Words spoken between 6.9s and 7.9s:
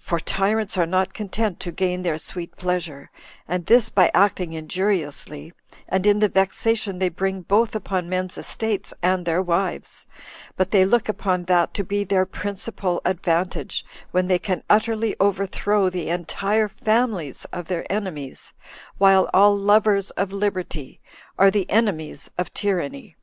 they bring both